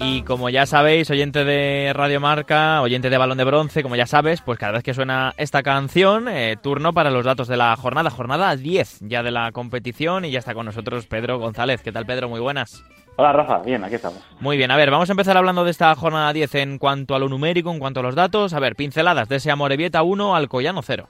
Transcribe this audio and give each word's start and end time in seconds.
Y 0.00 0.22
como 0.22 0.50
ya 0.50 0.66
sabéis, 0.66 1.10
oyente 1.10 1.44
de 1.44 1.92
Radio 1.94 2.20
Marca, 2.20 2.82
oyente 2.82 3.10
de 3.10 3.18
Balón 3.18 3.38
de 3.38 3.44
Bronce, 3.44 3.82
como 3.82 3.96
ya 3.96 4.06
sabes, 4.06 4.42
pues 4.42 4.58
cada 4.58 4.72
vez 4.72 4.82
que 4.82 4.94
suena 4.94 5.32
esta 5.36 5.62
canción, 5.62 6.28
eh, 6.28 6.56
turno 6.62 6.92
para 6.92 7.10
los 7.10 7.24
datos 7.24 7.48
de 7.48 7.56
la 7.56 7.74
jornada, 7.76 8.10
jornada 8.10 8.54
10 8.56 9.00
ya 9.02 9.22
de 9.22 9.30
la 9.30 9.50
competición 9.52 10.24
y 10.24 10.30
ya 10.30 10.40
está 10.40 10.54
con 10.54 10.66
nosotros 10.66 11.06
Pedro 11.06 11.38
González. 11.38 11.82
¿Qué 11.82 11.92
tal 11.92 12.06
Pedro? 12.06 12.28
Muy 12.28 12.40
buenas. 12.40 12.84
Hola 13.16 13.32
Rafa, 13.32 13.58
bien, 13.58 13.82
aquí 13.82 13.96
estamos. 13.96 14.22
Muy 14.40 14.56
bien, 14.56 14.70
a 14.70 14.76
ver, 14.76 14.90
vamos 14.90 15.08
a 15.08 15.12
empezar 15.12 15.36
hablando 15.36 15.64
de 15.64 15.70
esta 15.70 15.94
jornada 15.94 16.32
10 16.32 16.54
en 16.56 16.78
cuanto 16.78 17.14
a 17.14 17.18
lo 17.18 17.28
numérico, 17.28 17.72
en 17.72 17.78
cuanto 17.78 18.00
a 18.00 18.02
los 18.02 18.14
datos. 18.14 18.54
A 18.54 18.60
ver, 18.60 18.76
pinceladas 18.76 19.28
de 19.28 19.36
ese 19.36 19.50
Amorebieta 19.50 20.02
1 20.02 20.36
al 20.36 20.48
Collano 20.48 20.82
0. 20.82 21.08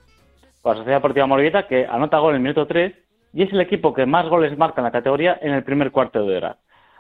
Pues 0.62 0.74
la 0.76 0.80
Sociedad 0.80 0.98
Deportiva 0.98 1.24
Amorebieta 1.24 1.66
que 1.66 1.86
anota 1.86 2.18
gol 2.18 2.30
en 2.30 2.36
el 2.36 2.42
minuto 2.42 2.66
3 2.66 2.94
y 3.34 3.42
es 3.42 3.52
el 3.52 3.60
equipo 3.60 3.92
que 3.92 4.06
más 4.06 4.26
goles 4.28 4.56
marca 4.56 4.80
en 4.80 4.84
la 4.84 4.90
categoría 4.90 5.38
en 5.42 5.52
el 5.52 5.64
primer 5.64 5.90
cuarto 5.90 6.24
de 6.24 6.36
hora. 6.36 6.56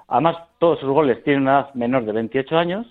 Además, 0.08 0.36
todos 0.58 0.80
sus 0.80 0.88
goles 0.88 1.22
tienen 1.22 1.42
una 1.42 1.60
edad 1.60 1.74
menor 1.74 2.04
de 2.04 2.12
28 2.12 2.56
años. 2.56 2.86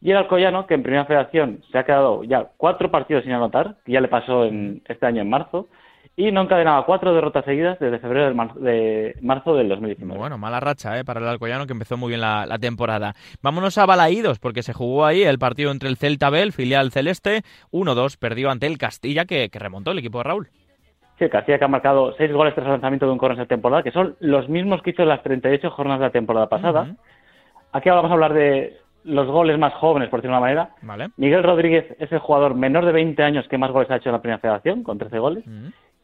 Y 0.00 0.12
el 0.12 0.18
Alcoyano, 0.18 0.66
que 0.66 0.74
en 0.74 0.82
Primera 0.82 1.06
Federación 1.06 1.64
se 1.72 1.78
ha 1.78 1.84
quedado 1.84 2.22
ya 2.22 2.50
cuatro 2.56 2.90
partidos 2.90 3.24
sin 3.24 3.32
anotar, 3.32 3.76
que 3.84 3.92
ya 3.92 4.00
le 4.00 4.08
pasó 4.08 4.44
en, 4.44 4.82
este 4.86 5.06
año 5.06 5.22
en 5.22 5.30
marzo, 5.30 5.68
y 6.14 6.30
no 6.30 6.42
encadenaba 6.42 6.84
cuatro 6.84 7.14
derrotas 7.14 7.44
seguidas 7.44 7.78
desde 7.78 7.98
febrero 7.98 8.34
de, 8.56 9.16
marzo 9.22 9.54
del 9.54 9.68
2019. 9.68 10.18
Bueno, 10.18 10.38
mala 10.38 10.60
racha 10.60 10.98
¿eh? 10.98 11.04
para 11.04 11.20
el 11.20 11.26
Alcoyano, 11.26 11.66
que 11.66 11.72
empezó 11.72 11.96
muy 11.96 12.08
bien 12.08 12.20
la, 12.20 12.58
temporada. 12.60 13.14
Vámonos 13.42 13.78
a 13.78 13.86
Balaídos, 13.86 14.38
porque 14.38 14.62
se 14.62 14.72
jugó 14.72 15.04
ahí 15.04 15.22
el 15.22 15.38
partido 15.38 15.70
entre 15.70 15.88
el 15.88 15.96
Celta 15.96 16.30
Bel, 16.30 16.52
filial 16.52 16.92
celeste, 16.92 17.42
1-2, 17.72 18.18
perdió 18.18 18.50
ante 18.50 18.66
el 18.66 18.78
Castilla, 18.78 19.24
que, 19.24 19.48
remontó 19.52 19.92
el 19.92 19.98
equipo 19.98 20.18
de 20.18 20.24
Raúl. 20.24 20.48
Sí, 21.18 21.28
Castilla 21.28 21.58
que 21.58 21.64
ha 21.64 21.68
marcado 21.68 22.14
seis 22.16 22.32
goles 22.32 22.54
tras 22.54 22.66
el 22.66 22.72
lanzamiento 22.72 23.06
de 23.06 23.12
un 23.12 23.18
corner 23.18 23.38
esta 23.38 23.52
temporada, 23.52 23.82
que 23.82 23.90
son 23.90 24.16
los 24.20 24.48
mismos 24.48 24.82
que 24.82 24.90
hizo 24.90 25.02
en 25.02 25.08
las 25.08 25.22
38 25.22 25.70
jornadas 25.70 26.00
de 26.00 26.06
la 26.06 26.12
temporada 26.12 26.48
pasada. 26.48 26.94
Aquí 27.72 27.90
vamos 27.90 28.10
a 28.10 28.14
hablar 28.14 28.34
de 28.34 28.76
los 29.04 29.26
goles 29.26 29.58
más 29.58 29.74
jóvenes, 29.74 30.08
por 30.10 30.20
decirlo 30.20 30.36
de 30.36 30.38
una 30.38 30.46
manera. 30.46 30.70
Vale. 30.82 31.08
Miguel 31.16 31.42
Rodríguez 31.42 31.86
es 31.98 32.12
el 32.12 32.18
jugador 32.18 32.54
menor 32.54 32.84
de 32.84 32.92
20 32.92 33.20
años 33.22 33.48
que 33.48 33.58
más 33.58 33.72
goles 33.72 33.90
ha 33.90 33.96
hecho 33.96 34.10
en 34.10 34.14
la 34.14 34.22
Primera 34.22 34.38
Federación, 34.38 34.82
con 34.82 34.98
13 34.98 35.18
goles. 35.18 35.44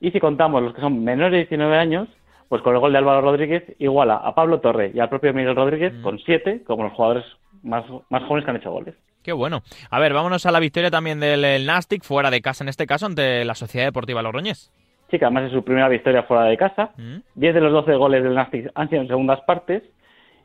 Y 0.00 0.10
si 0.10 0.18
contamos 0.20 0.62
los 0.62 0.74
que 0.74 0.80
son 0.80 1.04
menores 1.04 1.32
de 1.32 1.38
19 1.38 1.76
años, 1.76 2.08
pues 2.48 2.62
con 2.62 2.74
el 2.74 2.80
gol 2.80 2.92
de 2.92 2.98
Álvaro 2.98 3.20
Rodríguez 3.20 3.64
iguala 3.78 4.16
a 4.16 4.34
Pablo 4.34 4.60
Torre 4.60 4.90
y 4.94 5.00
al 5.00 5.08
propio 5.08 5.32
Miguel 5.32 5.56
Rodríguez 5.56 5.92
con 6.02 6.18
7 6.18 6.62
como 6.66 6.84
los 6.84 6.92
jugadores 6.92 7.24
más, 7.62 7.84
más 8.10 8.22
jóvenes 8.24 8.44
que 8.44 8.50
han 8.50 8.56
hecho 8.56 8.70
goles. 8.70 8.94
Qué 9.22 9.32
bueno. 9.32 9.62
A 9.90 9.98
ver, 10.00 10.12
vámonos 10.12 10.44
a 10.44 10.52
la 10.52 10.60
victoria 10.60 10.90
también 10.90 11.20
del 11.20 11.66
Nastic, 11.66 12.02
fuera 12.02 12.30
de 12.30 12.42
casa 12.42 12.62
en 12.64 12.68
este 12.68 12.86
caso, 12.86 13.06
ante 13.06 13.44
la 13.44 13.54
Sociedad 13.54 13.86
Deportiva 13.86 14.22
Logroñés. 14.22 14.70
Sí, 15.14 15.18
que 15.20 15.26
además 15.26 15.44
es 15.44 15.52
su 15.52 15.62
primera 15.62 15.88
victoria 15.88 16.24
fuera 16.24 16.42
de 16.46 16.56
casa. 16.56 16.90
10 17.36 17.54
de 17.54 17.60
los 17.60 17.72
12 17.72 17.94
goles 17.94 18.24
del 18.24 18.34
Nastic 18.34 18.68
han 18.74 18.88
sido 18.88 19.02
en 19.02 19.06
segundas 19.06 19.40
partes 19.42 19.84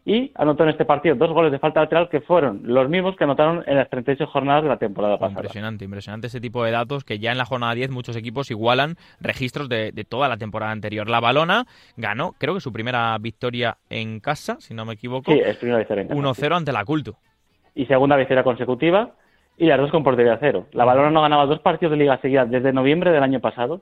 y 0.05 0.31
anotó 0.35 0.61
en 0.61 0.69
este 0.69 0.85
partido 0.85 1.15
dos 1.15 1.31
goles 1.31 1.51
de 1.51 1.57
falta 1.57 1.79
lateral 1.79 2.07
que 2.07 2.21
fueron 2.21 2.61
los 2.65 2.87
mismos 2.87 3.15
que 3.15 3.23
anotaron 3.23 3.63
en 3.65 3.77
las 3.77 3.89
38 3.89 4.27
jornadas 4.27 4.61
de 4.61 4.69
la 4.69 4.77
temporada 4.77 5.17
pasada. 5.17 5.39
Impresionante, 5.39 5.85
impresionante 5.85 6.27
ese 6.27 6.39
tipo 6.39 6.63
de 6.63 6.69
datos 6.69 7.03
que 7.03 7.17
ya 7.17 7.31
en 7.31 7.39
la 7.39 7.45
jornada 7.45 7.73
10 7.73 7.89
muchos 7.89 8.15
equipos 8.15 8.51
igualan 8.51 8.95
registros 9.19 9.69
de, 9.69 9.91
toda 10.07 10.29
la 10.29 10.37
temporada 10.37 10.71
anterior. 10.71 11.09
La 11.09 11.19
Balona 11.19 11.65
ganó, 11.97 12.35
creo 12.37 12.53
que 12.53 12.61
su 12.61 12.71
primera 12.71 13.17
victoria 13.17 13.77
en 13.89 14.19
casa, 14.19 14.57
si 14.59 14.75
no 14.75 14.85
me 14.85 14.93
equivoco. 14.93 15.31
Sí, 15.31 15.39
es 15.43 15.57
primera 15.57 15.79
victoria 15.79 16.07
1-0 16.09 16.55
ante 16.55 16.71
la 16.71 16.85
Cultu. 16.85 17.15
Y 17.73 17.87
segunda 17.87 18.17
victoria 18.17 18.43
consecutiva 18.43 19.15
y 19.57 19.65
las 19.65 19.79
dos 19.79 19.89
con 19.89 20.03
portería 20.03 20.37
cero. 20.39 20.67
La 20.73 20.85
Balona 20.85 21.09
no 21.09 21.23
ganaba 21.23 21.47
dos 21.47 21.59
partidos 21.61 21.89
de 21.93 21.97
liga 21.97 22.21
seguidas 22.21 22.51
desde 22.51 22.71
noviembre 22.71 23.09
del 23.09 23.23
año 23.23 23.39
pasado 23.39 23.81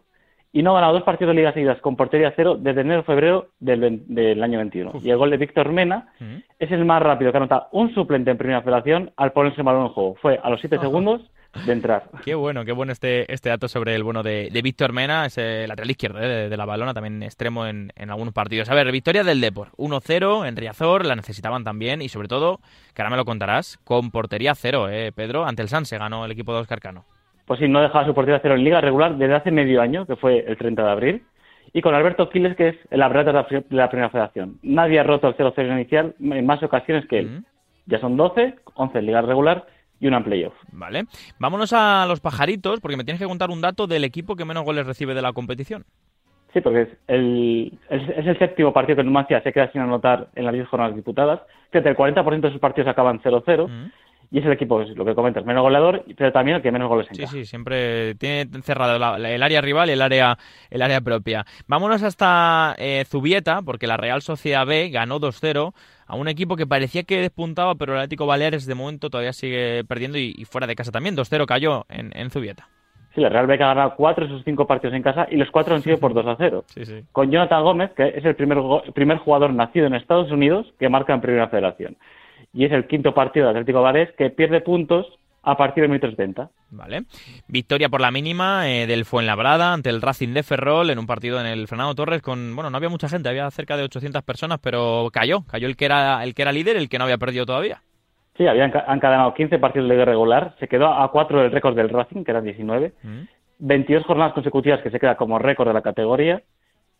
y 0.58 0.64
no 0.64 0.72
ha 0.72 0.80
ganado 0.80 0.94
dos 0.94 1.04
partidos 1.04 1.36
de 1.36 1.42
liga 1.42 1.54
seguidas 1.54 1.80
con 1.82 1.96
portería 1.96 2.34
cero 2.36 2.58
desde 2.60 2.82
enero-febrero 2.82 3.50
del, 3.60 4.42
año 4.42 4.58
21. 4.58 4.94
Y 5.04 5.12
el 5.12 5.18
gol 5.18 5.30
de 5.30 5.38
Víctor 5.38 5.72
Mena 5.72 6.16
es 6.58 6.72
el 6.72 6.84
más 6.84 7.00
rápido 7.00 7.32
que 7.32 7.38
anota 7.38 7.68
un 7.74 7.94
suplente 7.94 8.32
en 8.32 8.40
primera 8.40 8.64
federación 8.64 9.12
al 9.18 9.34
ponerse 9.34 9.62
el 9.62 9.66
balón 9.66 9.84
en 9.84 9.90
juego. 9.90 10.16
Fue 10.20 10.40
a 10.42 10.50
los 10.50 10.60
siete 10.60 10.80
segundos 10.80 11.22
de 11.64 11.74
entrar. 11.74 12.10
Qué 12.26 12.34
bueno, 12.34 12.66
qué 12.66 12.72
bueno 12.72 12.92
este, 12.92 13.32
este 13.32 13.50
dato 13.50 13.68
sobre 13.68 13.94
el 13.94 14.04
bueno 14.04 14.24
de, 14.24 14.50
Víctor 14.64 14.94
Mena, 14.94 15.28
ese 15.28 15.68
lateral 15.68 15.92
izquierdo 15.92 16.20
eh, 16.22 16.50
de, 16.50 16.58
la 16.58 16.66
balona, 16.66 16.96
también 16.96 17.22
extremo 17.22 17.68
en, 17.68 17.92
algunos 18.10 18.34
partidos. 18.34 18.68
A 18.72 18.74
ver, 18.74 18.92
victoria 18.92 19.24
del 19.24 19.40
Depor, 19.42 19.70
1-0 19.78 20.48
en 20.48 20.56
Riazor, 20.56 21.06
la 21.06 21.16
necesitaban 21.16 21.66
también 21.66 22.02
y 22.02 22.10
sobre 22.10 22.28
todo, 22.28 22.62
que 22.96 23.04
ahora 23.04 23.12
me 23.12 23.18
lo 23.18 23.26
contarás, 23.26 23.78
con 23.84 24.10
portería 24.10 24.56
cero, 24.56 24.90
eh, 24.90 25.12
Pedro, 25.12 25.46
ante 25.46 25.62
el 25.62 25.70
San 25.70 25.86
se 25.86 26.00
ganó 26.00 26.26
el 26.26 26.32
equipo 26.32 26.52
de 26.54 26.62
Oscar 26.62 26.80
Cano 26.80 27.06
pues 27.48 27.62
sí, 27.62 27.68
no 27.68 27.82
dejaba 27.82 28.06
su 28.06 28.14
portería 28.14 28.42
cero 28.42 28.56
en 28.56 28.64
liga 28.66 28.82
regular 28.82 29.16
desde 29.18 29.34
hace 29.34 29.52
medio 29.52 29.82
año, 29.82 30.06
que 30.06 30.18
fue 30.18 30.44
el 30.46 30.58
30 30.58 30.84
de 30.84 30.92
abril, 30.92 31.24
y 31.72 31.82
con 31.82 31.96
Alberto 31.96 32.30
Quiles, 32.30 32.58
que 32.58 32.70
es 32.70 32.76
el 32.92 33.02
abrazo 33.02 33.32
de 33.32 33.64
la 33.70 33.90
primera 33.90 34.10
federación. 34.10 34.60
Nadie 34.64 35.00
ha 35.00 35.04
roto 35.04 35.30
el 35.30 35.36
0-0 35.36 35.72
inicial 35.72 36.14
en 36.20 36.46
más 36.46 36.62
ocasiones 36.62 37.08
que 37.08 37.20
él. 37.20 37.44
Ya 37.86 38.00
son 38.00 38.18
12, 38.18 38.56
11 38.74 39.00
en 39.00 39.06
liga 39.06 39.22
regular 39.22 39.66
y 40.00 40.08
una 40.08 40.18
en 40.18 40.24
playoff. 40.26 40.54
Vale. 40.74 41.06
Vámonos 41.40 41.72
a 41.72 42.06
los 42.06 42.20
pajaritos, 42.20 42.82
porque 42.82 42.98
me 42.98 43.06
tienes 43.06 43.22
que 43.22 43.28
contar 43.28 43.50
un 43.50 43.62
dato 43.62 43.88
del 43.88 44.04
equipo 44.04 44.36
que 44.36 44.44
menos 44.44 44.66
goles 44.66 44.86
recibe 44.86 45.14
de 45.14 45.22
la 45.22 45.32
competición. 45.32 45.86
Sí, 46.54 46.60
porque 46.60 46.82
es 46.82 46.90
el, 47.08 47.80
es 47.90 48.28
el 48.28 48.38
séptimo 48.40 48.74
partido 48.74 48.98
que 48.98 49.04
Numancia 49.04 49.42
se 49.42 49.54
queda 49.54 49.72
sin 49.72 49.82
anotar 49.82 50.28
en 50.36 50.46
las 50.46 50.54
10 50.54 50.68
jornadas 50.68 50.96
disputadas. 50.96 51.40
Fíjate, 51.72 51.90
el 51.90 51.96
40% 51.96 52.42
de 52.42 52.52
sus 52.52 52.60
partidos 52.60 52.90
acaban 52.90 53.22
0-0 53.22 53.92
y 54.30 54.40
es 54.40 54.46
el 54.46 54.52
equipo, 54.52 54.82
lo 54.82 55.06
que 55.06 55.16
comentas, 55.16 55.46
menos 55.46 55.64
goleador, 55.64 56.04
pero 56.18 56.32
también 56.32 56.58
el 56.58 56.62
que 56.64 56.72
menos 56.72 56.90
goles 56.90 57.08
en 57.10 57.16
Sí, 57.16 57.28
sí, 57.28 57.46
siempre 57.46 58.16
tiene 58.16 58.48
cerrado 58.62 59.16
el 59.16 59.44
área 59.44 59.62
rival 59.62 59.90
y 59.90 59.94
el 59.94 60.02
área, 60.02 60.38
el 60.70 60.82
área 60.82 61.00
propia. 61.02 61.46
Vámonos 61.68 62.04
hasta 62.04 62.76
eh, 62.78 63.06
Zubieta, 63.08 63.62
porque 63.62 63.88
la 63.88 63.96
Real 63.96 64.22
Sociedad 64.22 64.66
B 64.66 64.90
ganó 64.90 65.20
2-0 65.20 65.74
a 66.08 66.16
un 66.16 66.28
equipo 66.28 66.58
que 66.58 66.68
parecía 66.68 67.04
que 67.04 67.22
despuntaba, 67.22 67.76
pero 67.76 67.94
el 67.94 68.00
Atlético 68.00 68.26
Baleares 68.26 68.66
de 68.66 68.76
momento 68.76 69.10
todavía 69.10 69.34
sigue 69.34 69.84
perdiendo 69.86 70.18
y, 70.18 70.46
fuera 70.46 70.68
de 70.68 70.76
casa 70.76 70.92
también. 70.92 71.16
2-0 71.16 71.46
cayó 71.46 71.86
en, 71.90 72.12
en 72.14 72.30
Zubieta. 72.30 72.68
Sí, 73.16 73.22
la 73.22 73.30
Real 73.30 73.48
B 73.48 73.56
ha 73.56 73.58
ganado 73.58 73.96
cuatro 73.96 74.28
de 74.28 74.32
sus 74.32 74.44
cinco 74.44 74.68
partidos 74.68 74.96
en 74.96 75.02
casa 75.02 75.26
y 75.32 75.38
los 75.38 75.50
cuatro 75.50 75.74
han 75.74 75.82
sido 75.82 75.98
por 75.98 76.14
2 76.14 76.28
a 76.28 76.36
0. 76.38 76.66
Sí, 76.68 76.86
sí. 76.86 77.04
Con 77.12 77.32
Jonathan 77.32 77.64
Gómez, 77.64 77.92
que 77.96 78.10
es 78.10 78.24
el 78.26 78.36
primer, 78.36 78.60
primer 78.94 79.18
jugador 79.18 79.54
nacido 79.54 79.88
en 79.88 79.96
Estados 79.96 80.32
Unidos 80.32 80.68
que 80.78 80.90
marca 80.90 81.14
en 81.14 81.22
Primera 81.22 81.48
Federación 81.48 81.98
y 82.54 82.66
es 82.66 82.72
el 82.72 82.88
quinto 82.88 83.14
partido 83.14 83.46
de 83.46 83.52
Atlético 83.52 83.82
Valés 83.82 84.10
que 84.18 84.30
pierde 84.30 84.62
puntos 84.62 85.08
a 85.48 85.56
partir 85.56 85.90
de 85.90 86.00
30. 86.00 86.50
Vale. 86.72 87.04
Victoria 87.48 87.88
por 87.88 88.02
la 88.02 88.12
mínima 88.12 88.70
eh, 88.70 88.86
del 88.86 89.06
Fuenlabrada 89.06 89.72
ante 89.72 89.90
el 89.90 90.02
Racing 90.02 90.34
de 90.34 90.44
Ferrol 90.44 90.90
en 90.90 91.00
un 91.00 91.08
partido 91.08 91.40
en 91.40 91.46
el 91.46 91.68
Fernando 91.68 91.96
Torres 91.96 92.22
con, 92.22 92.54
bueno, 92.54 92.70
no 92.70 92.76
había 92.76 92.90
mucha 92.90 93.08
gente, 93.08 93.30
había 93.30 93.50
cerca 93.52 93.78
de 93.78 93.84
800 93.84 94.24
personas, 94.24 94.60
pero 94.62 95.08
cayó, 95.14 95.44
cayó 95.50 95.68
el 95.68 95.78
que 95.78 95.86
era 95.86 96.22
el 96.24 96.36
que 96.36 96.42
era 96.42 96.52
líder, 96.52 96.76
el 96.76 96.90
que 96.90 96.98
no 96.98 97.06
había 97.06 97.18
perdido 97.18 97.46
todavía. 97.46 97.82
Sí, 98.36 98.46
habían 98.46 98.74
han 98.76 98.98
encadenado 98.98 99.34
15 99.34 99.58
partidos 99.58 99.88
de 99.88 100.04
regular, 100.04 100.54
se 100.60 100.68
quedó 100.68 100.88
a 100.88 101.10
4 101.10 101.42
del 101.42 101.52
récord 101.52 101.76
del 101.76 101.90
Racing, 101.90 102.26
que 102.26 102.32
eran 102.32 102.44
19, 102.44 102.92
22 103.60 104.04
mm. 104.04 104.06
jornadas 104.06 104.34
consecutivas 104.34 104.82
que 104.82 104.92
se 104.92 105.00
queda 105.00 105.16
como 105.16 105.40
récord 105.40 105.70
de 105.70 105.74
la 105.74 105.82
categoría 105.82 106.44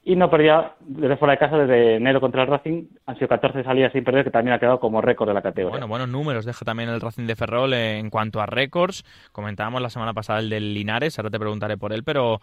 y 0.04 0.16
no 0.16 0.30
perdía 0.30 0.74
desde 0.80 1.18
fuera 1.18 1.34
de 1.34 1.38
casa 1.38 1.58
desde 1.58 1.96
enero 1.96 2.22
contra 2.22 2.44
el 2.44 2.48
Racing. 2.48 2.86
Han 3.06 3.16
sido 3.16 3.28
14 3.28 3.64
salidas 3.64 3.92
sin 3.92 4.06
perder, 4.06 4.24
que 4.24 4.32
también 4.32 4.56
ha 4.56 4.60
quedado 4.60 4.80
como 4.80 5.02
récord 5.02 5.28
de 5.28 5.34
la 5.34 5.42
categoría. 5.42 5.72
Bueno, 5.72 5.88
buenos 5.90 6.08
números 6.08 6.46
deja 6.46 6.64
también 6.64 6.88
el 6.90 7.02
Racing 7.02 7.28
de 7.28 7.36
Ferrol 7.36 7.74
en 7.74 8.10
cuanto 8.10 8.40
a 8.40 8.46
récords. 8.46 9.04
Comentábamos 9.34 9.82
la 9.82 9.90
semana 9.90 10.14
pasada 10.14 10.40
el 10.40 10.50
del 10.50 10.74
Linares, 10.74 11.20
ahora 11.20 11.30
te 11.30 11.40
preguntaré 11.40 11.78
por 11.78 11.92
él, 11.92 12.04
pero, 12.06 12.40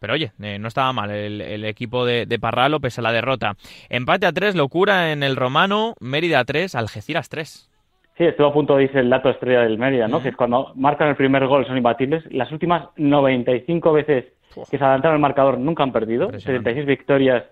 pero 0.00 0.14
oye, 0.14 0.32
eh, 0.42 0.58
no 0.58 0.66
estaba 0.66 0.92
mal 0.92 1.10
el, 1.10 1.64
equipo 1.64 2.04
de, 2.04 2.26
de, 2.26 2.38
Parralo 2.40 2.80
pese 2.80 3.00
a 3.00 3.04
la 3.04 3.12
derrota. 3.12 3.54
Empate 3.88 4.26
a 4.26 4.32
3, 4.32 4.56
locura 4.56 5.12
en 5.12 5.22
el 5.22 5.36
Romano, 5.36 5.94
Mérida 6.00 6.40
a 6.40 6.44
3, 6.44 6.74
Algeciras 6.74 7.28
3. 7.28 7.70
Sí, 8.16 8.24
estuvo 8.24 8.46
a 8.46 8.52
punto, 8.52 8.76
dice 8.76 9.00
el 9.00 9.10
dato 9.10 9.28
estrella 9.28 9.62
del 9.62 9.76
Mérida, 9.76 10.06
¿no? 10.06 10.22
Que 10.22 10.28
es 10.28 10.36
cuando 10.36 10.72
marcan 10.76 11.08
el 11.08 11.16
primer 11.16 11.46
gol 11.48 11.66
son 11.66 11.76
imbatibles. 11.76 12.24
Las 12.32 12.52
últimas 12.52 12.88
95 12.96 13.92
veces 13.92 14.26
que 14.70 14.78
se 14.78 14.84
adelantaron 14.84 15.16
el 15.16 15.22
marcador 15.22 15.58
nunca 15.58 15.82
han 15.82 15.92
perdido, 15.92 16.30
76 16.30 16.86
victorias 16.86 17.44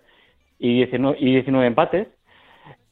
y 0.59 0.77
19, 0.77 1.17
y 1.21 1.33
19 1.33 1.67
empates. 1.67 2.09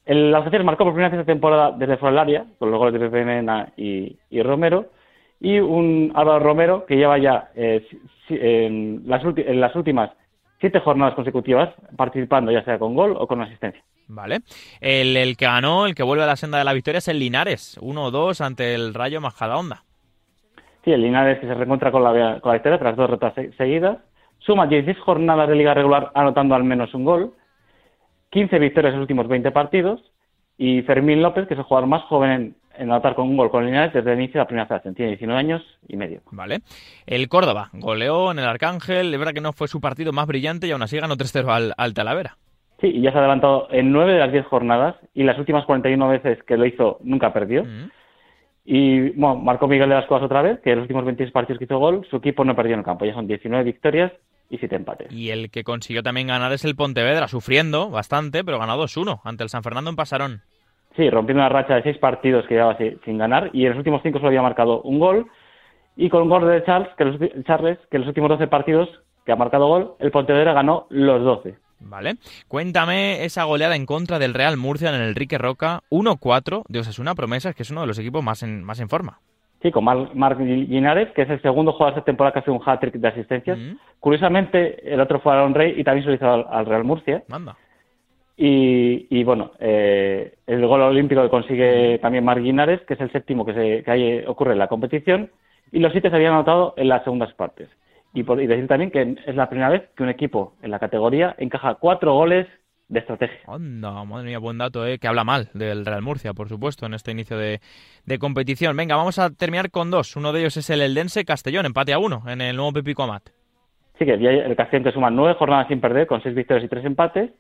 El 0.05 0.35
Algeciras 0.35 0.65
marcó 0.65 0.85
por 0.85 0.95
primera 0.95 1.11
vez 1.11 1.21
esta 1.21 1.33
temporada 1.33 1.73
desde 1.73 1.97
fuera 1.97 2.13
del 2.13 2.19
área, 2.19 2.47
con 2.59 2.71
los 2.71 2.79
goles 2.79 2.95
de 2.95 3.09
Pepe 3.09 3.25
Mena 3.25 3.73
y, 3.77 4.17
Romero, 4.43 4.87
y 5.39 5.59
un 5.61 6.13
Álvaro 6.15 6.41
Romero 6.41 6.85
que 6.87 6.97
lleva 6.97 7.19
ya 7.19 7.51
eh, 7.55 7.87
en, 8.29 9.03
las 9.07 9.23
en 9.25 9.61
las 9.61 9.75
últimas 9.77 10.11
siete 10.59 10.81
jornadas 10.81 11.15
consecutivas 11.15 11.71
participando 11.97 12.53
ya 12.53 12.63
sea 12.65 12.79
con 12.79 12.95
gol 12.95 13.15
o 13.17 13.27
con 13.27 13.41
asistencia. 13.41 13.83
Vale. 14.09 14.41
El, 14.81 15.17
el, 15.17 15.37
que 15.37 15.47
ganó, 15.47 15.87
el 15.87 15.95
que 15.95 16.03
vuelve 16.03 16.25
a 16.25 16.27
la 16.27 16.37
senda 16.37 16.59
de 16.59 16.65
la 16.65 16.73
victoria 16.73 16.99
es 16.99 17.09
el 17.09 17.21
Linares, 17.21 17.79
1-2 17.81 18.45
ante 18.45 18.75
el 18.75 18.93
Rayo 18.93 19.21
Majadahonda. 19.21 19.85
Sí, 20.85 20.93
el 20.93 21.03
Linares 21.03 21.39
que 21.39 21.47
se 21.47 21.55
reencuentra 21.55 21.91
con 21.91 22.03
la, 22.03 22.41
con 22.41 22.51
la 22.51 22.55
victoria 22.55 22.79
tras 22.79 22.97
dos 22.97 23.11
retas 23.11 23.35
seguidas. 23.57 23.99
Suma 24.39 24.67
16 24.67 24.99
jornadas 24.99 25.49
de 25.49 25.55
liga 25.55 25.75
regular 25.75 26.11
anotando 26.15 26.55
al 26.55 26.65
menos 26.65 26.95
un 26.95 27.05
gol. 27.05 27.35
15 28.31 28.59
victorias 28.59 28.93
en 28.95 29.01
los 29.01 29.05
últimos 29.05 29.29
20 29.29 29.51
partidos. 29.51 30.01
Y 30.57 30.83
Fermín 30.83 31.23
López, 31.23 31.47
que 31.47 31.55
es 31.55 31.59
el 31.59 31.65
jugador 31.65 31.89
más 31.89 32.03
joven 32.05 32.55
en, 32.77 32.91
anotar 32.91 33.15
con 33.15 33.29
un 33.29 33.37
gol 33.37 33.51
con 33.51 33.67
Linares 33.67 33.93
desde 33.93 34.13
el 34.13 34.19
inicio 34.19 34.35
de 34.35 34.45
la 34.45 34.47
primera 34.47 34.67
fase. 34.67 34.93
Tiene 34.93 35.13
19 35.13 35.39
años 35.39 35.63
y 35.89 35.97
medio. 35.97 36.23
Vale. 36.31 36.61
El 37.07 37.29
Córdoba 37.29 37.69
goleó 37.73 38.31
en 38.31 38.39
el 38.39 38.47
Arcángel. 38.47 39.13
Es 39.13 39.19
verdad 39.19 39.35
que 39.35 39.41
no 39.41 39.53
fue 39.53 39.69
su 39.69 39.81
partido 39.81 40.13
más 40.13 40.27
brillante 40.27 40.67
y 40.67 40.71
aún 40.71 40.83
así 40.83 40.99
ganó 40.99 41.17
3-0 41.17 41.49
al, 41.49 41.75
al 41.77 41.95
Talavera. 41.95 42.37
Sí, 42.81 42.87
y 42.87 43.03
ya 43.03 43.11
se 43.11 43.19
ha 43.19 43.21
adelantado 43.21 43.69
en 43.71 43.93
nueve 43.93 44.15
de 44.15 44.21
las 44.21 44.33
diez 44.33 44.47
jornadas 44.47 44.97
y 45.13 45.25
las 45.25 45.39
últimas 45.39 45.67
41 45.67 46.09
veces 46.09 46.43
que 46.45 46.57
lo 46.57 46.65
hizo 46.65 46.99
nunca 47.03 47.33
perdió. 47.33 47.65
Mm. 47.65 47.91
Y 48.73 49.11
bueno, 49.19 49.35
marcó 49.35 49.67
Miguel 49.67 49.89
de 49.89 49.97
las 49.97 50.07
Cosas 50.07 50.27
otra 50.27 50.43
vez, 50.43 50.61
que 50.61 50.71
en 50.71 50.77
los 50.77 50.85
últimos 50.85 51.05
26 51.05 51.33
partidos 51.33 51.59
que 51.59 51.65
hizo 51.65 51.81
gol, 51.81 52.07
su 52.09 52.19
equipo 52.19 52.45
no 52.45 52.55
perdió 52.55 52.75
en 52.75 52.79
el 52.79 52.85
campo. 52.85 53.05
Ya 53.05 53.15
son 53.15 53.27
19 53.27 53.65
victorias 53.65 54.13
y 54.49 54.59
7 54.59 54.77
empates. 54.77 55.13
Y 55.13 55.31
el 55.31 55.51
que 55.51 55.65
consiguió 55.65 56.05
también 56.05 56.29
ganar 56.29 56.53
es 56.53 56.65
el 56.65 56.77
Pontevedra, 56.77 57.27
sufriendo 57.27 57.91
bastante, 57.91 58.45
pero 58.45 58.61
ganó 58.61 58.81
2-1 58.81 59.23
ante 59.25 59.43
el 59.43 59.49
San 59.49 59.65
Fernando 59.65 59.91
en 59.91 59.97
Pasarón. 59.97 60.43
Sí, 60.95 61.11
rompiendo 61.11 61.43
una 61.43 61.49
racha 61.49 61.75
de 61.75 61.83
seis 61.83 61.99
partidos 61.99 62.47
que 62.47 62.55
llevaba 62.55 62.79
sin 62.79 63.19
ganar 63.19 63.51
y 63.53 63.65
en 63.65 63.71
los 63.71 63.79
últimos 63.79 64.03
cinco 64.05 64.19
solo 64.19 64.29
había 64.29 64.43
marcado 64.43 64.83
un 64.83 65.01
gol. 65.01 65.27
Y 65.97 66.09
con 66.09 66.23
un 66.23 66.29
gol 66.29 66.47
de 66.47 66.63
Charles, 66.63 66.91
que 66.97 67.05
los, 67.07 67.19
Charles, 67.47 67.79
que 67.91 67.97
en 67.97 68.03
los 68.03 68.09
últimos 68.09 68.31
12 68.31 68.47
partidos 68.47 68.89
que 69.27 69.33
ha 69.33 69.37
marcado 69.37 69.67
gol, 69.67 69.95
el 69.99 70.13
Pontevedra 70.13 70.53
ganó 70.53 70.87
los 70.91 71.25
12. 71.25 71.57
Vale. 71.81 72.17
Cuéntame 72.47 73.25
esa 73.25 73.45
goleada 73.45 73.75
en 73.75 73.87
contra 73.87 74.19
del 74.19 74.35
Real 74.35 74.57
Murcia 74.57 74.91
en 74.91 74.97
el 74.97 75.09
Enrique 75.09 75.39
Roca, 75.39 75.81
1-4 75.91 76.65
de 76.69 76.79
Osasuna 76.79 77.15
Promesas, 77.15 77.55
que 77.55 77.63
es 77.63 77.71
uno 77.71 77.81
de 77.81 77.87
los 77.87 77.99
equipos 77.99 78.23
más 78.23 78.43
en, 78.43 78.63
más 78.63 78.81
en 78.81 78.89
forma. 78.89 79.21
Sí, 79.63 79.71
con 79.71 79.85
Marc 79.85 80.41
Linares, 80.41 81.11
que 81.13 81.23
es 81.23 81.31
el 81.31 81.43
segundo 81.43 81.73
jugador 81.73 81.95
de 81.95 81.99
esta 81.99 82.07
temporada 82.07 82.33
que 82.33 82.39
hace 82.39 82.51
un 82.51 82.63
hat-trick 82.65 82.95
de 82.95 83.09
asistencias. 83.09 83.59
Curiosamente, 83.99 84.91
el 84.91 85.01
otro 85.01 85.21
fue 85.21 85.33
Aaron 85.33 85.55
Rey 85.55 85.75
y 85.77 85.85
también 85.85 86.05
se 86.05 86.11
lo 86.11 86.17
hizo 86.17 86.49
al, 86.49 86.65
Real 86.65 86.85
Murcia. 86.85 87.25
Manda. 87.29 87.57
Y, 88.43 89.23
bueno, 89.23 89.53
eh, 89.59 90.37
el 90.47 90.67
gol 90.67 90.81
olímpico 90.81 91.21
que 91.23 91.29
consigue 91.29 91.99
también 91.99 92.25
Marc 92.25 92.41
Linares, 92.41 92.81
que 92.87 92.95
es 92.95 93.01
el 93.01 93.13
séptimo 93.13 93.45
que, 93.45 93.53
se, 93.53 93.83
que 93.85 94.25
ocurre 94.27 94.53
en 94.53 94.59
la 94.59 94.69
competición. 94.69 95.31
Y 95.73 95.79
los 95.81 95.93
siete 95.93 96.09
se 96.09 96.17
habían 96.17 96.33
anotado 96.33 96.73
en 96.79 96.89
las 96.89 97.05
segundas 97.05 97.35
partes. 97.35 97.69
Y, 98.13 98.25
por, 98.25 98.39
decir 98.39 98.67
también 98.67 98.91
que 98.91 99.17
es 99.25 99.37
la 99.37 99.49
primera 99.49 99.69
vez 99.69 99.89
que 99.97 100.03
un 100.03 100.09
equipo 100.09 100.55
en 100.63 100.71
la 100.71 100.79
categoría 100.79 101.35
encaja 101.39 101.77
cuatro 101.77 102.15
goles 102.15 102.47
de 102.91 102.99
estrategia. 102.99 103.39
Anda, 103.47 104.05
madre 104.05 104.27
mía, 104.27 104.39
buen 104.39 104.59
dato, 104.59 104.85
¿eh? 104.85 104.99
que 104.99 105.07
habla 105.07 105.23
mal 105.23 105.49
del 105.55 105.87
Real 105.87 106.03
Murcia, 106.03 106.35
por 106.35 106.49
supuesto, 106.49 106.87
en 106.87 106.95
este 106.95 107.13
inicio 107.13 107.39
de, 107.39 107.61
competición. 108.19 108.77
Venga, 108.77 108.97
vamos 108.97 109.19
a 109.21 109.31
terminar 109.31 109.71
con 109.71 109.91
dos. 109.91 110.17
Uno 110.17 110.33
de 110.33 110.41
ellos 110.41 110.57
es 110.57 110.69
el 110.71 110.83
Eldense 110.83 111.25
Castellón, 111.25 111.67
empate 111.67 111.93
a 111.93 112.01
uno 112.01 112.25
en 112.27 112.41
el 112.41 112.57
nuevo 112.57 112.73
Pepico 112.73 113.05
Amat. 113.05 113.31
Sí, 113.97 114.05
que 114.05 114.15
el 114.15 114.57
Castellón 114.57 114.85
que 114.85 114.93
suma 114.93 115.11
nueve 115.11 115.37
jornadas 115.39 115.69
sin 115.69 115.81
perder, 115.81 116.09
con 116.09 116.21
seis 116.23 116.35
victorias 116.35 116.65
y 116.65 116.69
tres 116.69 116.85
empates. 116.85 117.31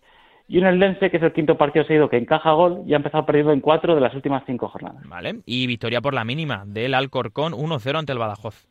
Y 0.46 0.58
un 0.58 0.66
Eldense, 0.66 1.10
que 1.10 1.16
es 1.16 1.22
el 1.22 1.32
quinto 1.32 1.56
partido 1.56 1.84
seguido 1.84 2.08
que 2.08 2.16
encaja 2.16 2.52
gol, 2.52 2.82
y 2.86 2.92
ha 2.92 2.96
empezado 2.96 3.26
perdiendo 3.26 3.52
en 3.52 3.60
cuatro 3.60 3.94
de 3.94 4.00
las 4.00 4.14
últimas 4.14 4.44
cinco 4.46 4.68
jornadas. 4.68 5.02
Vale, 5.08 5.40
y 5.46 5.66
victoria 5.66 6.00
por 6.00 6.14
la 6.14 6.24
mínima 6.24 6.64
del 6.66 6.94
Alcorcón 6.94 7.52
1-0 7.54 7.98
ante 7.98 8.12
el 8.12 8.18
Badajoz. 8.18 8.69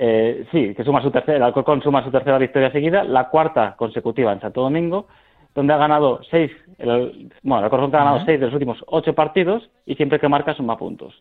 Eh, 0.00 0.46
sí, 0.52 0.74
que 0.76 0.84
suma 0.84 1.02
su 1.02 1.10
tercera, 1.10 1.38
el 1.38 1.42
Alcorcón 1.42 1.82
suma 1.82 2.04
su 2.04 2.10
tercera 2.10 2.38
victoria 2.38 2.70
seguida, 2.70 3.02
la 3.02 3.28
cuarta 3.28 3.74
consecutiva 3.76 4.32
en 4.32 4.40
Santo 4.40 4.62
Domingo, 4.62 5.08
donde 5.56 5.72
ha 5.72 5.76
ganado 5.76 6.20
seis, 6.30 6.52
el, 6.78 7.32
bueno, 7.42 7.58
el 7.58 7.64
Alcorcón 7.64 7.94
ha 7.94 7.98
ganado 7.98 8.24
seis 8.24 8.38
de 8.38 8.46
los 8.46 8.54
últimos 8.54 8.78
ocho 8.86 9.14
partidos 9.14 9.68
y 9.86 9.96
siempre 9.96 10.20
que 10.20 10.28
marca 10.28 10.54
suma 10.54 10.78
puntos. 10.78 11.20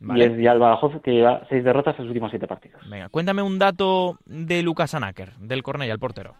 Y 0.00 0.20
es 0.20 0.36
ya 0.36 0.50
el 0.50 0.58
Badajoz 0.58 1.00
que 1.00 1.12
lleva 1.12 1.42
seis 1.48 1.62
derrotas 1.62 1.96
en 1.96 2.06
los 2.06 2.10
últimos 2.10 2.30
siete 2.30 2.48
partidos. 2.48 2.82
Venga, 2.90 3.08
cuéntame 3.08 3.40
un 3.40 3.60
dato 3.60 4.18
de 4.26 4.60
Lucas 4.64 4.94
Anaker, 4.94 5.36
del 5.36 5.62
Cornell, 5.62 5.90
el 5.90 6.00
portero. 6.00 6.34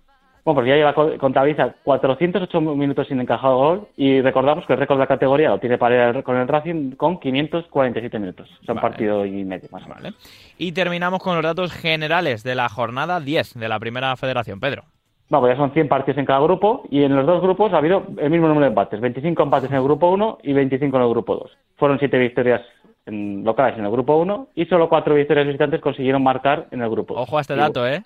Bueno, 0.44 0.60
pues 0.60 0.68
ya 0.68 0.74
lleva 0.74 0.92
contabiliza 1.18 1.74
408 1.84 2.60
minutos 2.60 3.06
sin 3.06 3.20
encajado 3.20 3.56
gol 3.56 3.88
y 3.96 4.20
recordamos 4.20 4.66
que 4.66 4.72
el 4.72 4.78
récord 4.80 4.96
de 4.96 5.04
la 5.04 5.06
categoría 5.06 5.50
lo 5.50 5.60
tiene 5.60 5.78
para 5.78 6.20
con 6.24 6.36
el 6.36 6.48
Racing 6.48 6.96
con 6.96 7.20
547 7.20 8.18
minutos. 8.18 8.48
Son 8.66 8.76
partido 8.78 9.24
y 9.24 9.44
medio 9.44 9.68
más 9.70 9.84
o 9.84 9.88
menos. 9.88 10.14
Y 10.58 10.72
terminamos 10.72 11.22
con 11.22 11.36
los 11.36 11.44
datos 11.44 11.72
generales 11.72 12.42
de 12.42 12.56
la 12.56 12.68
jornada 12.68 13.20
10 13.20 13.54
de 13.54 13.68
la 13.68 13.78
primera 13.78 14.16
federación. 14.16 14.58
Pedro. 14.58 14.82
Bueno, 15.28 15.46
pues 15.46 15.54
ya 15.54 15.62
son 15.62 15.72
100 15.72 15.88
partidos 15.88 16.18
en 16.18 16.26
cada 16.26 16.40
grupo 16.40 16.82
y 16.90 17.04
en 17.04 17.14
los 17.14 17.24
dos 17.24 17.40
grupos 17.40 17.72
ha 17.72 17.78
habido 17.78 18.04
el 18.18 18.30
mismo 18.30 18.48
número 18.48 18.64
de 18.64 18.70
empates. 18.70 19.00
25 19.00 19.42
empates 19.44 19.70
en 19.70 19.76
el 19.76 19.82
grupo 19.82 20.10
1 20.10 20.38
y 20.42 20.52
25 20.52 20.96
en 20.96 21.02
el 21.02 21.08
grupo 21.08 21.36
2. 21.36 21.50
Fueron 21.76 21.98
7 21.98 22.18
victorias 22.18 22.60
locales 23.06 23.78
en 23.78 23.84
el 23.84 23.90
grupo 23.90 24.16
1 24.16 24.48
y 24.54 24.66
solo 24.66 24.88
4 24.88 25.14
victorias 25.14 25.46
visitantes 25.46 25.80
consiguieron 25.80 26.22
marcar 26.22 26.66
en 26.70 26.82
el 26.82 26.90
grupo. 26.90 27.14
Ojo 27.14 27.38
a 27.38 27.40
este 27.40 27.56
dato, 27.56 27.86
¿eh? 27.86 28.02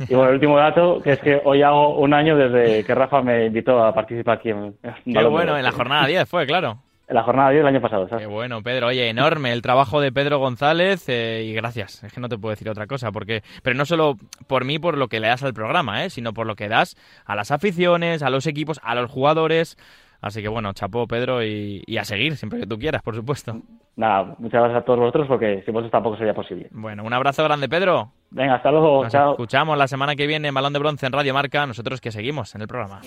Y 0.00 0.14
bueno, 0.14 0.28
el 0.28 0.34
último 0.34 0.56
dato, 0.58 1.00
que 1.02 1.12
es 1.12 1.18
que 1.18 1.40
hoy 1.44 1.62
hago 1.62 1.98
un 1.98 2.14
año 2.14 2.36
desde 2.36 2.84
que 2.84 2.94
Rafa 2.94 3.20
me 3.20 3.46
invitó 3.46 3.82
a 3.82 3.92
participar 3.92 4.38
aquí 4.38 4.50
en... 4.50 4.76
Qué 5.04 5.24
bueno, 5.24 5.56
en 5.56 5.64
la 5.64 5.72
jornada 5.72 6.06
10 6.06 6.28
fue, 6.28 6.46
claro. 6.46 6.78
En 7.08 7.14
la 7.14 7.22
jornada 7.22 7.50
10 7.50 7.64
del 7.64 7.74
año 7.74 7.80
pasado, 7.80 8.06
¿sabes? 8.06 8.26
Qué 8.26 8.32
bueno, 8.32 8.62
Pedro. 8.62 8.88
Oye, 8.88 9.08
enorme 9.08 9.52
el 9.52 9.62
trabajo 9.62 10.00
de 10.00 10.12
Pedro 10.12 10.38
González 10.38 11.08
eh, 11.08 11.42
y 11.46 11.54
gracias. 11.54 12.04
Es 12.04 12.12
que 12.12 12.20
no 12.20 12.28
te 12.28 12.36
puedo 12.36 12.50
decir 12.50 12.68
otra 12.68 12.86
cosa, 12.86 13.10
porque 13.12 13.42
pero 13.62 13.74
no 13.76 13.86
solo 13.86 14.16
por 14.46 14.66
mí, 14.66 14.78
por 14.78 14.98
lo 14.98 15.08
que 15.08 15.18
le 15.18 15.28
das 15.28 15.42
al 15.42 15.54
programa, 15.54 16.04
¿eh? 16.04 16.10
sino 16.10 16.34
por 16.34 16.46
lo 16.46 16.54
que 16.54 16.68
das 16.68 16.96
a 17.24 17.34
las 17.34 17.50
aficiones, 17.50 18.22
a 18.22 18.28
los 18.28 18.46
equipos, 18.46 18.78
a 18.82 18.94
los 18.94 19.10
jugadores. 19.10 19.78
Así 20.20 20.42
que 20.42 20.48
bueno, 20.48 20.72
chapó 20.72 21.06
Pedro 21.06 21.44
y, 21.44 21.84
a 21.98 22.04
seguir 22.04 22.36
siempre 22.36 22.60
que 22.60 22.66
tú 22.66 22.78
quieras, 22.78 23.02
por 23.02 23.14
supuesto. 23.14 23.56
Nada, 23.96 24.36
muchas 24.38 24.60
gracias 24.60 24.82
a 24.82 24.84
todos 24.84 24.98
vosotros 24.98 25.26
porque 25.28 25.62
si 25.64 25.70
vosotros 25.70 25.90
tampoco 25.90 26.16
sería 26.16 26.34
posible. 26.34 26.68
Bueno, 26.70 27.04
un 27.04 27.12
abrazo 27.12 27.44
grande, 27.44 27.68
Pedro. 27.68 28.12
Venga, 28.30 28.56
hasta 28.56 28.70
luego, 28.70 29.04
Nos 29.04 29.12
chao. 29.12 29.32
Escuchamos 29.32 29.76
la 29.78 29.88
semana 29.88 30.14
que 30.16 30.26
viene 30.26 30.48
en 30.48 30.54
Balón 30.54 30.72
de 30.72 30.78
Bronce 30.78 31.06
en 31.06 31.12
Radio 31.12 31.34
Marca, 31.34 31.66
nosotros 31.66 32.00
que 32.00 32.12
seguimos 32.12 32.54
en 32.54 32.62
el 32.62 32.68
programa. 32.68 33.00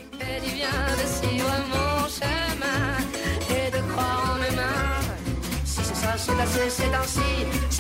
c'est 6.70 6.94
ainsi 6.94 7.71